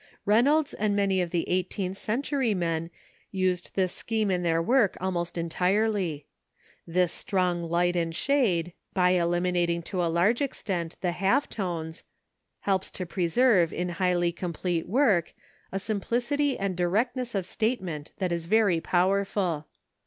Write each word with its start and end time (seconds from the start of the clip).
Reynolds 0.25 0.73
and 0.73 0.95
many 0.95 1.21
of 1.21 1.29
the 1.29 1.47
eighteenth 1.47 1.95
century 1.95 2.55
men 2.55 2.89
used 3.29 3.75
this 3.75 3.93
scheme 3.93 4.31
in 4.31 4.41
their 4.41 4.59
work 4.59 4.97
almost 4.99 5.37
entirely. 5.37 6.25
This 6.87 7.11
strong 7.11 7.61
light 7.61 7.95
and 7.95 8.15
shade, 8.15 8.73
by 8.95 9.11
eliminating 9.11 9.83
to 9.83 10.03
a 10.03 10.09
large 10.09 10.41
extent 10.41 10.95
the 11.01 11.11
half 11.11 11.47
tones, 11.47 12.03
helps 12.61 12.89
to 12.89 13.05
preserve 13.05 13.71
in 13.71 13.89
highly 13.89 14.31
complete 14.31 14.87
work 14.89 15.35
a 15.71 15.77
simplicity 15.77 16.57
and 16.57 16.75
directness 16.75 17.35
of 17.35 17.45
statement 17.45 18.11
that 18.17 18.31
is 18.31 18.47
very 18.47 18.81
powerful. 18.81 19.67